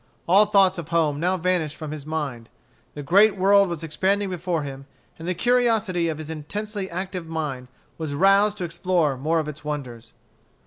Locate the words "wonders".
9.63-10.13